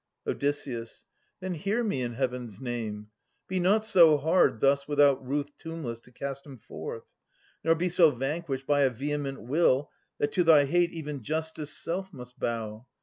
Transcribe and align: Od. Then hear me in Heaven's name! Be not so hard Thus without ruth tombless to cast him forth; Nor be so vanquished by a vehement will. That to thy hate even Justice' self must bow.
Od. 0.25 0.39
Then 1.41 1.53
hear 1.53 1.83
me 1.83 2.01
in 2.01 2.13
Heaven's 2.13 2.59
name! 2.59 3.11
Be 3.47 3.59
not 3.59 3.85
so 3.85 4.17
hard 4.17 4.59
Thus 4.59 4.87
without 4.87 5.23
ruth 5.23 5.55
tombless 5.59 6.01
to 6.01 6.11
cast 6.11 6.43
him 6.43 6.57
forth; 6.57 7.03
Nor 7.63 7.75
be 7.75 7.87
so 7.87 8.09
vanquished 8.09 8.65
by 8.65 8.81
a 8.81 8.89
vehement 8.89 9.43
will. 9.43 9.91
That 10.17 10.31
to 10.31 10.43
thy 10.43 10.65
hate 10.65 10.91
even 10.91 11.21
Justice' 11.21 11.77
self 11.77 12.11
must 12.13 12.39
bow. 12.39 12.87